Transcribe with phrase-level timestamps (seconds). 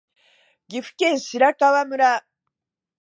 [0.67, 2.25] 岐阜県白川村